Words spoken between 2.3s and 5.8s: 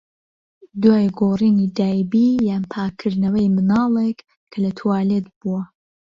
یان پاکردنەوەی مناڵێک کە لە توالێت بووە.